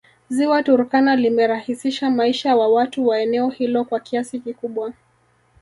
[0.29, 4.93] Ziwa Turkana limerahisisha maisha wa watu wa eneo hilo kwa kiasi kikubwa